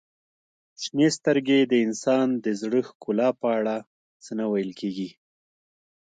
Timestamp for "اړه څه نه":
3.59-4.45